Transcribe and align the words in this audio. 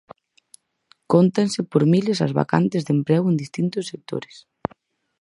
Cóntanse 1.11 1.59
por 1.71 1.83
miles 1.93 2.19
as 2.25 2.35
vacantes 2.39 2.81
de 2.87 2.91
emprego 2.97 3.25
en 3.29 3.37
distintos 3.43 3.87
sectores. 3.91 4.35